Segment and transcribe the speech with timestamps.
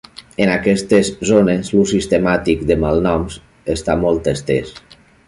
[0.43, 3.37] En aquestes zones l'ús sistemàtic de malnoms
[3.75, 4.73] està molt estès.